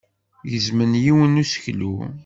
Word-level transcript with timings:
Gezmen 0.49 0.91
yiwen 1.03 1.33
n 1.37 1.41
useklu. 1.43 1.95